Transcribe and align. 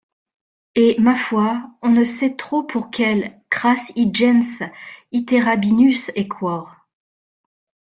Et, 0.73 0.99
ma 0.99 1.15
foi, 1.15 1.63
on 1.83 1.89
ne 1.89 2.05
sait 2.05 2.35
trop 2.35 2.63
pour 2.63 2.89
quelle 2.89 3.39
«cras 3.51 3.75
ingens 3.95 4.67
iterabinus 5.11 6.09
æquor. 6.15 6.75